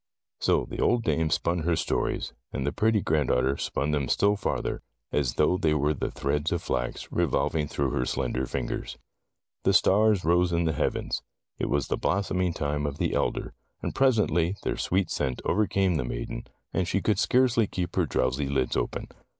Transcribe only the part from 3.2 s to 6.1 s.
daughter spun them still farther, as though they were the